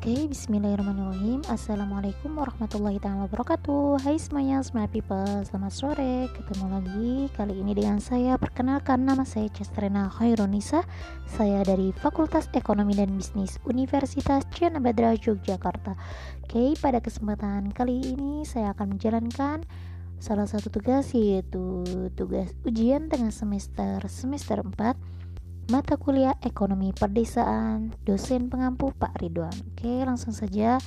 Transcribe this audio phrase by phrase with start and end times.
[0.00, 1.44] Oke, bismillahirrahmanirrahim.
[1.44, 4.00] Assalamualaikum warahmatullahi wabarakatuh.
[4.00, 5.44] Hai semuanya, smart people.
[5.44, 10.88] Selamat sore, ketemu lagi Kali ini dengan saya, perkenalkan nama saya Chestrena Khairunisa
[11.28, 15.92] Saya dari Fakultas Ekonomi dan Bisnis Universitas Cina Badra, Yogyakarta.
[16.48, 19.68] Oke, pada kesempatan kali ini Saya akan menjalankan
[20.16, 21.84] salah satu tugas Yaitu
[22.16, 25.09] tugas ujian tengah semester Semester 4
[25.70, 30.82] mata kuliah ekonomi perdesaan dosen pengampu Pak Ridwan oke langsung saja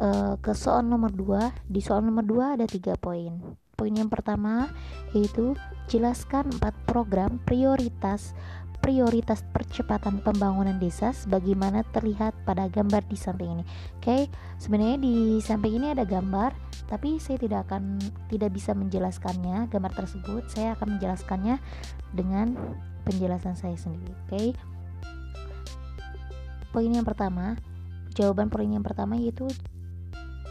[0.00, 3.36] uh, ke soal nomor 2 di soal nomor 2 ada tiga poin
[3.76, 4.72] poin yang pertama
[5.12, 5.52] yaitu
[5.92, 8.32] jelaskan empat program prioritas
[8.80, 13.64] prioritas percepatan pembangunan desa sebagaimana terlihat pada gambar di samping ini.
[13.98, 14.30] Oke,
[14.62, 16.54] sebenarnya di samping ini ada gambar,
[16.86, 17.98] tapi saya tidak akan
[18.30, 20.46] tidak bisa menjelaskannya gambar tersebut.
[20.46, 21.58] Saya akan menjelaskannya
[22.14, 22.54] dengan
[23.06, 24.48] penjelasan saya sendiri oke okay?
[26.74, 27.54] poin yang pertama
[28.18, 29.46] jawaban poin yang pertama yaitu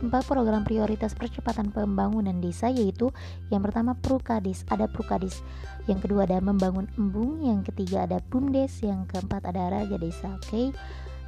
[0.00, 3.12] empat program prioritas percepatan pembangunan desa yaitu
[3.52, 5.44] yang pertama Prukades ada Prukades
[5.86, 10.44] yang kedua ada membangun embung yang ketiga ada Bumdes yang keempat ada Raja Desa oke
[10.48, 10.66] okay?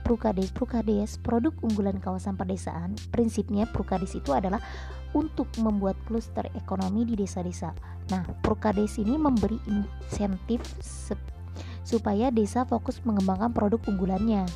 [0.02, 4.58] Prukades Prukades produk unggulan kawasan pedesaan prinsipnya Prukades itu adalah
[5.12, 7.72] untuk membuat kluster ekonomi di desa-desa.
[8.10, 10.64] Nah, Prukades ini memberi insentif
[11.82, 14.48] supaya desa fokus mengembangkan produk unggulannya.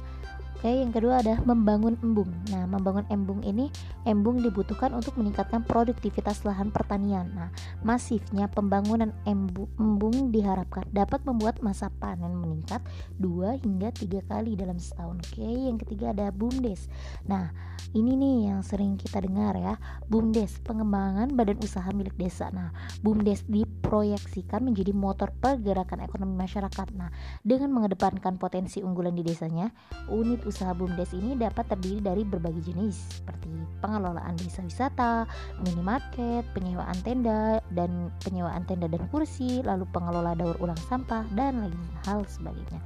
[0.57, 2.33] Oke, yang kedua ada membangun embung.
[2.49, 3.69] Nah, membangun embung ini
[4.09, 7.29] embung dibutuhkan untuk meningkatkan produktivitas lahan pertanian.
[7.37, 7.53] Nah,
[7.85, 12.81] masifnya pembangunan embung, diharapkan dapat membuat masa panen meningkat
[13.21, 15.21] 2 hingga 3 kali dalam setahun.
[15.29, 16.89] Oke, yang ketiga ada BUMDes.
[17.29, 17.53] Nah,
[17.93, 19.77] ini nih yang sering kita dengar ya,
[20.09, 22.49] BUMDes, pengembangan badan usaha milik desa.
[22.49, 22.73] Nah,
[23.05, 23.45] BUMDes
[23.87, 26.91] diproyeksikan menjadi motor pergerakan ekonomi masyarakat.
[26.99, 27.15] Nah,
[27.47, 29.71] dengan mengedepankan potensi unggulan di desanya,
[30.11, 33.47] unit usaha BUMDes ini dapat terdiri dari berbagai jenis seperti
[33.79, 35.31] pengelolaan desa wisata,
[35.63, 41.79] minimarket, penyewaan tenda dan penyewaan tenda dan kursi, lalu pengelola daur ulang sampah dan lain
[42.03, 42.83] hal sebagainya.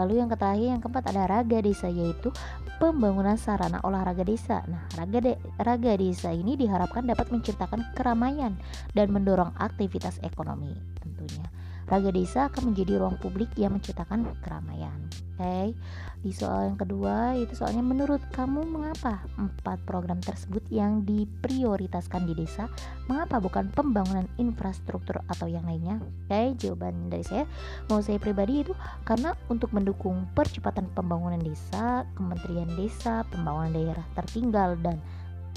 [0.00, 2.34] Lalu yang terakhir yang keempat ada raga desa yaitu
[2.82, 4.64] pembangunan sarana olahraga desa.
[4.66, 8.58] Nah, raga de raga desa ini diharapkan dapat menciptakan keramaian
[8.92, 11.46] dan mendorong aktivitas ekonomi tentunya.
[11.84, 15.03] Raga desa akan menjadi ruang publik yang menciptakan keramaian.
[15.34, 15.74] Okay.
[16.22, 22.38] di soal yang kedua itu soalnya menurut kamu mengapa empat program tersebut yang diprioritaskan di
[22.38, 22.70] desa,
[23.10, 25.98] mengapa bukan pembangunan infrastruktur atau yang lainnya?
[26.00, 26.46] Oke, okay.
[26.54, 27.44] jawaban dari saya,
[27.90, 28.72] mau saya pribadi itu
[29.02, 35.02] karena untuk mendukung percepatan pembangunan desa, Kementerian Desa, Pembangunan Daerah Tertinggal dan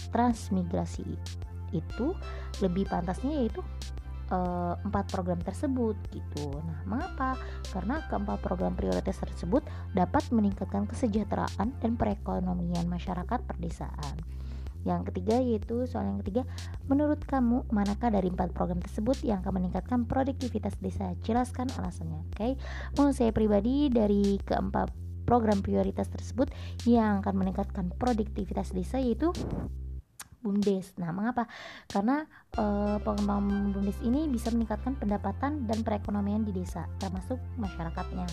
[0.09, 1.05] Transmigrasi
[1.75, 2.17] itu
[2.63, 3.61] lebih pantasnya yaitu
[4.83, 6.51] empat program tersebut gitu.
[6.63, 7.39] Nah, mengapa?
[7.71, 9.63] Karena keempat program prioritas tersebut
[9.95, 14.15] dapat meningkatkan kesejahteraan dan perekonomian masyarakat perdesaan.
[14.88, 16.47] Yang ketiga yaitu soal yang ketiga,
[16.88, 21.11] menurut kamu manakah dari empat program tersebut yang akan meningkatkan produktivitas desa?
[21.27, 22.23] Jelaskan alasannya.
[22.31, 22.51] Oke, okay?
[22.95, 26.47] menurut saya pribadi dari keempat program prioritas tersebut
[26.88, 29.35] yang akan meningkatkan produktivitas desa yaitu
[30.41, 30.95] BUMDes.
[31.01, 31.49] Nah, mengapa?
[31.89, 32.65] Karena e,
[33.01, 38.27] pengembangan BUMDes ini bisa meningkatkan pendapatan dan perekonomian di desa, termasuk masyarakatnya.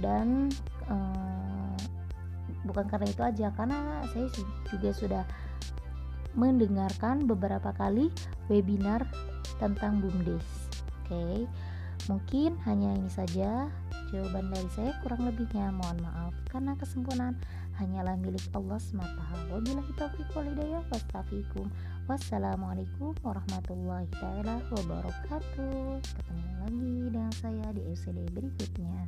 [0.00, 0.52] Dan
[0.88, 0.96] e,
[2.68, 4.26] bukan karena itu aja, karena saya
[4.68, 5.24] juga sudah
[6.32, 8.08] mendengarkan beberapa kali
[8.48, 9.04] webinar
[9.60, 10.46] tentang BUMDes.
[11.04, 11.46] Oke.
[12.10, 13.70] Mungkin hanya ini saja
[14.10, 17.38] jawaban dari saya kurang lebihnya mohon maaf karena kesempurnaan
[17.78, 19.24] hanyalah milik Allah semata.
[19.52, 20.82] Wabillahi taufiq walhidayah.
[20.90, 21.70] Wastafikum.
[22.10, 26.02] Wassalamualaikum warahmatullahi taala wabarakatuh.
[26.02, 28.98] Ketemu lagi dengan saya di episode berikutnya.